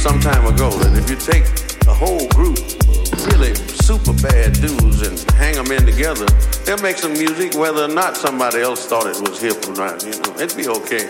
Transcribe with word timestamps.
some 0.00 0.18
time 0.18 0.46
ago 0.46 0.70
that 0.70 0.96
if 0.96 1.10
you 1.10 1.16
take 1.16 1.44
a 1.86 1.92
whole 1.92 2.26
group 2.28 2.56
of 2.56 3.26
really 3.26 3.54
super 3.54 4.14
bad 4.22 4.54
dudes 4.54 5.06
and 5.06 5.30
hang 5.32 5.54
them 5.54 5.70
in 5.70 5.84
together, 5.84 6.24
they'll 6.64 6.80
make 6.80 6.96
some 6.96 7.12
music 7.12 7.52
whether 7.54 7.84
or 7.84 7.88
not 7.88 8.16
somebody 8.16 8.62
else 8.62 8.86
thought 8.86 9.04
it 9.04 9.20
was 9.20 9.38
hip 9.42 9.62
or 9.68 9.74
not. 9.74 10.02
You 10.02 10.12
know, 10.12 10.40
it'd 10.40 10.56
be 10.56 10.68
okay. 10.68 11.04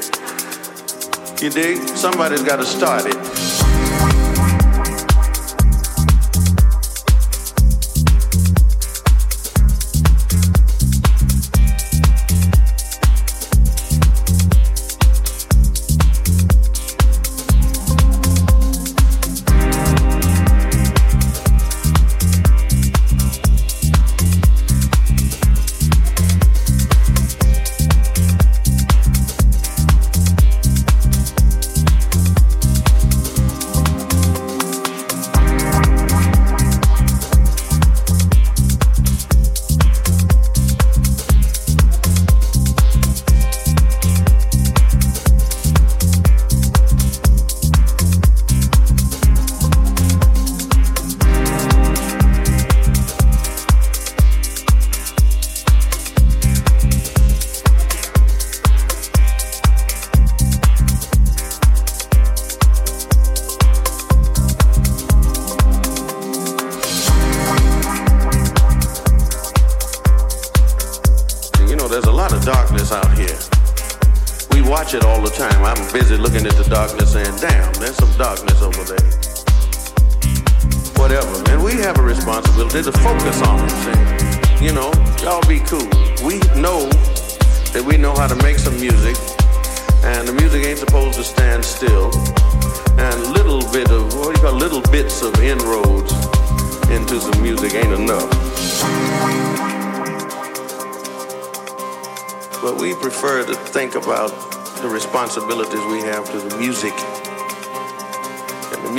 You 1.41 1.51
dig? 1.51 1.79
Somebody's 1.95 2.43
got 2.43 2.57
to 2.57 2.67
start 2.67 3.07
it. 3.07 3.60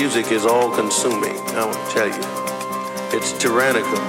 Music 0.01 0.31
is 0.31 0.47
all 0.47 0.71
consuming, 0.71 1.37
I 1.53 1.71
to 1.71 1.93
tell 1.93 2.07
you. 2.07 2.23
It's 3.15 3.37
tyrannical. 3.37 4.01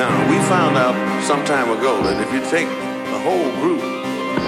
Now, 0.00 0.16
we 0.30 0.36
found 0.48 0.78
out 0.78 0.96
some 1.24 1.44
time 1.44 1.68
ago 1.68 2.02
that 2.04 2.16
if 2.24 2.32
you 2.32 2.40
take 2.48 2.66
a 2.66 3.20
whole 3.20 3.52
group, 3.60 3.82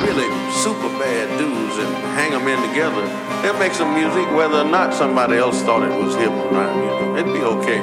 really 0.00 0.25
super 0.64 0.88
bad 0.97 1.28
dudes, 1.36 1.76
and 1.76 1.94
hang 2.16 2.30
them 2.30 2.48
in 2.48 2.56
together, 2.70 3.04
they'll 3.42 3.58
make 3.58 3.75
some 3.75 3.92
music 3.92 4.25
whether 4.34 4.60
or 4.60 4.70
not 4.70 4.94
somebody 4.94 5.36
else 5.36 5.60
thought 5.60 5.82
it 5.82 5.94
was 6.03 6.14
hip 6.14 6.32
or 6.32 6.50
not. 6.50 6.74
You 6.74 6.84
know, 6.88 7.16
it'd 7.19 7.34
be 7.34 7.42
okay. 7.42 7.80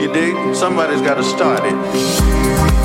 You 0.00 0.10
dig? 0.14 0.54
Somebody's 0.54 1.02
got 1.02 1.16
to 1.16 1.24
start 1.24 1.60
it. 1.66 2.83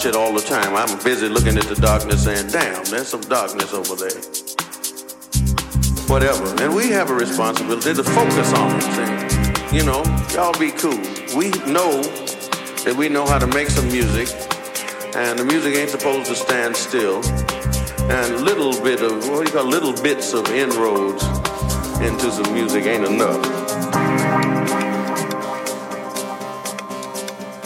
Watch 0.00 0.06
it 0.06 0.16
all 0.16 0.32
the 0.32 0.40
time. 0.40 0.74
I'm 0.74 1.02
busy 1.04 1.28
looking 1.28 1.58
at 1.58 1.64
the 1.64 1.74
darkness 1.74 2.24
saying, 2.24 2.48
damn, 2.48 2.84
there's 2.84 3.08
some 3.08 3.20
darkness 3.20 3.74
over 3.74 3.96
there. 3.96 4.16
Whatever. 6.08 6.46
And 6.62 6.74
we 6.74 6.88
have 6.88 7.10
a 7.10 7.14
responsibility 7.14 7.92
to 7.92 8.02
focus 8.02 8.50
on 8.54 8.76
it. 8.76 8.82
Saying, 8.82 9.74
you 9.74 9.84
know, 9.84 10.02
y'all 10.32 10.58
be 10.58 10.70
cool. 10.70 10.96
We 11.36 11.50
know 11.70 12.00
that 12.84 12.94
we 12.96 13.10
know 13.10 13.26
how 13.26 13.38
to 13.38 13.46
make 13.48 13.68
some 13.68 13.88
music, 13.88 14.28
and 15.16 15.38
the 15.38 15.44
music 15.44 15.74
ain't 15.74 15.90
supposed 15.90 16.30
to 16.30 16.34
stand 16.34 16.74
still. 16.76 17.22
And 18.10 18.40
little 18.40 18.72
bit 18.82 19.02
of, 19.02 19.28
what 19.28 19.44
do 19.44 19.52
you 19.52 19.58
call 19.58 19.66
little 19.66 19.92
bits 20.02 20.32
of 20.32 20.46
inroads 20.48 21.22
into 22.00 22.30
some 22.30 22.54
music 22.54 22.86
ain't 22.86 23.04
enough. 23.04 23.42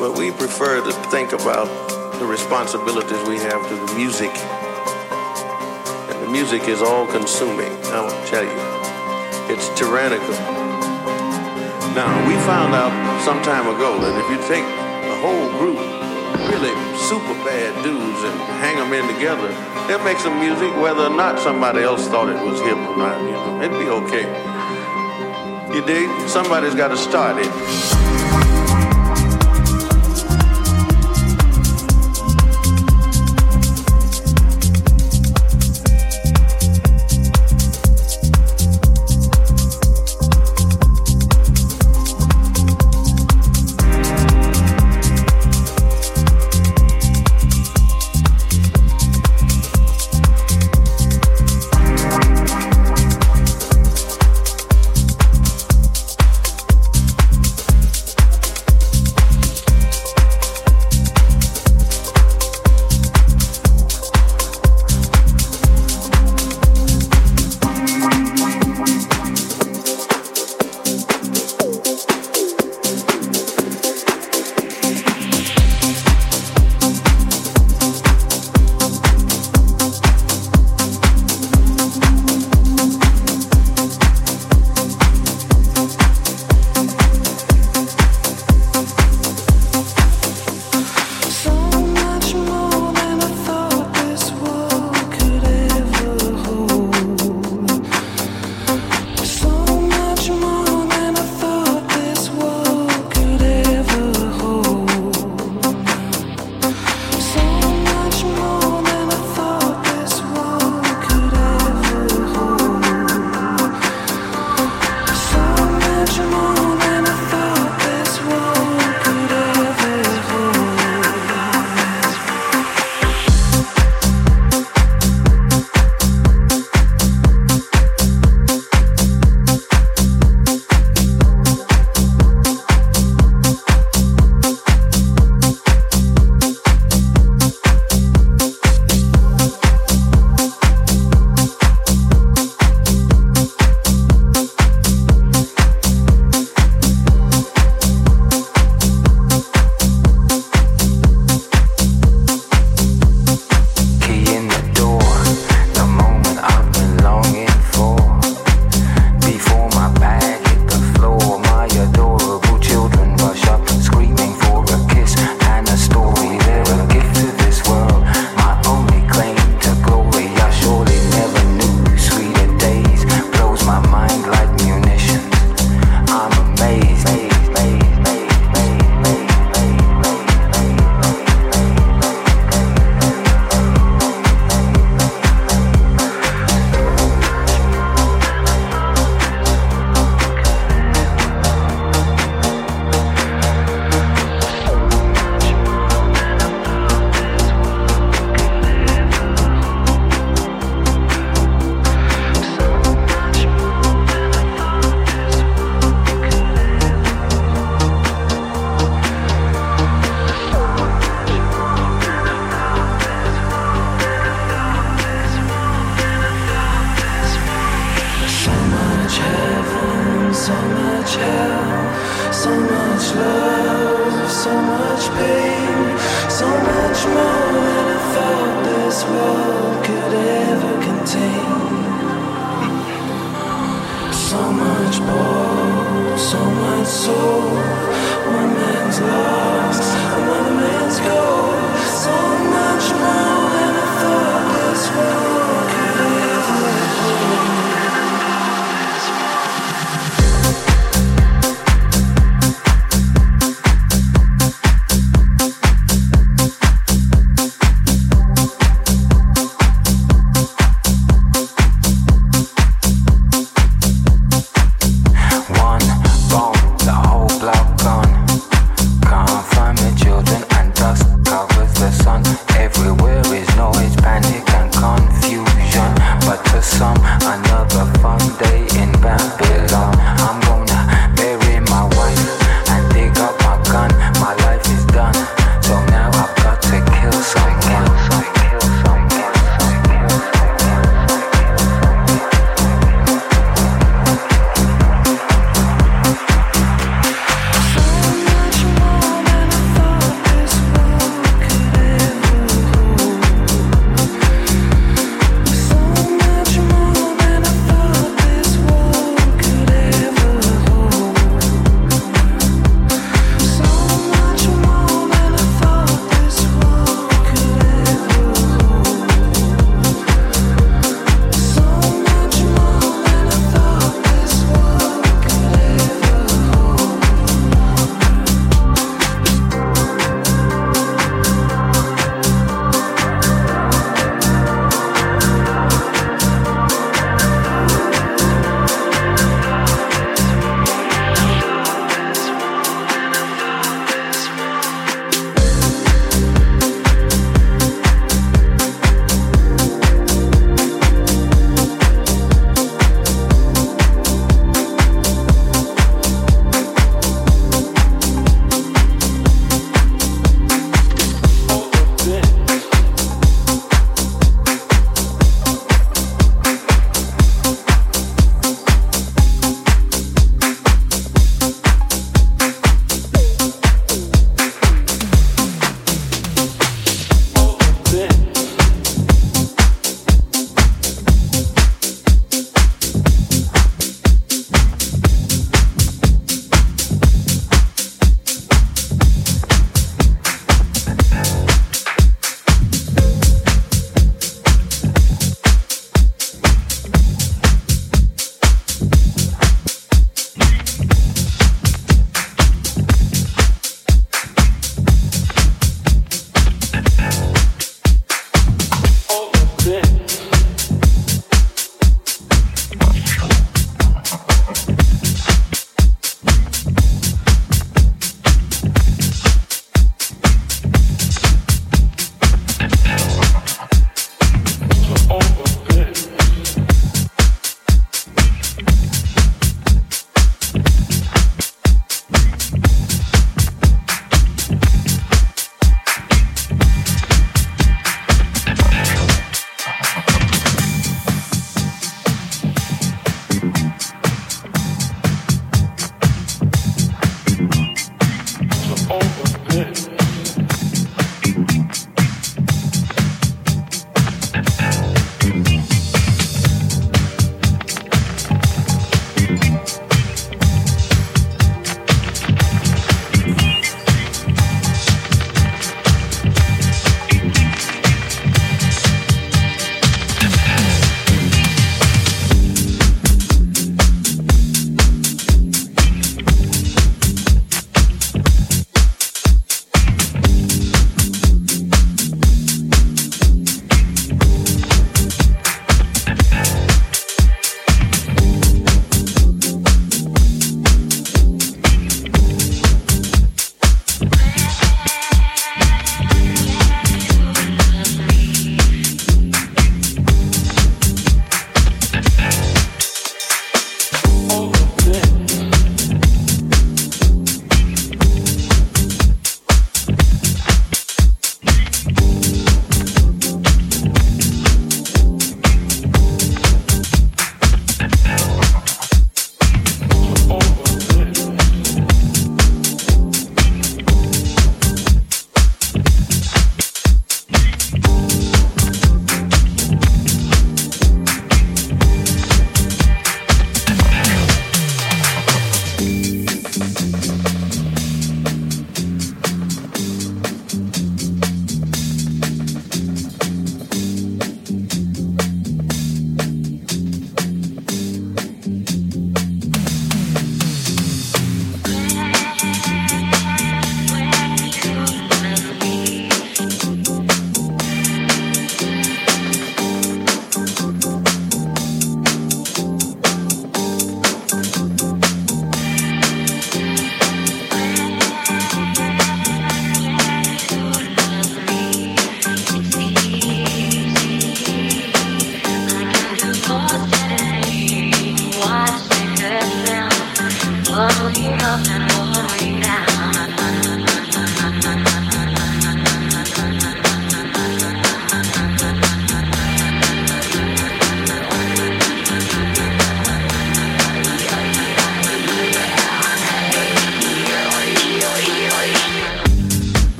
But 0.00 0.18
we 0.18 0.32
prefer 0.32 0.84
to 0.84 0.92
think 1.10 1.32
about 1.32 1.95
the 2.18 2.26
responsibilities 2.26 3.20
we 3.28 3.36
have 3.36 3.60
to 3.68 3.74
the 3.74 3.94
music. 3.94 4.30
And 6.08 6.22
the 6.24 6.30
music 6.30 6.68
is 6.68 6.80
all 6.80 7.06
consuming, 7.06 7.70
I 7.92 8.00
want 8.00 8.16
to 8.16 8.26
tell 8.30 8.44
you. 8.44 8.56
It's 9.52 9.68
tyrannical. 9.78 10.34
Now, 11.92 12.08
we 12.26 12.34
found 12.48 12.74
out 12.74 12.92
some 13.22 13.42
time 13.42 13.68
ago 13.68 14.00
that 14.00 14.14
if 14.16 14.26
you 14.32 14.38
take 14.48 14.64
a 14.64 15.16
whole 15.20 15.48
group, 15.60 15.78
really 16.48 16.72
super 16.96 17.34
bad 17.44 17.72
dudes, 17.84 18.22
and 18.24 18.40
hang 18.64 18.76
them 18.76 18.92
in 18.92 19.06
together, 19.14 19.48
they'll 19.86 20.04
make 20.04 20.18
some 20.18 20.38
music 20.40 20.74
whether 20.76 21.02
or 21.02 21.16
not 21.16 21.38
somebody 21.38 21.82
else 21.82 22.08
thought 22.08 22.28
it 22.28 22.40
was 22.42 22.60
hip 22.60 22.76
or 22.76 22.96
not. 22.96 23.20
You 23.20 23.32
know, 23.32 23.60
it'd 23.62 23.78
be 23.78 23.88
okay. 24.04 24.26
You 25.74 25.84
dig? 25.84 26.08
Somebody's 26.28 26.74
got 26.74 26.88
to 26.88 26.96
start 26.96 27.36
it. 27.38 28.05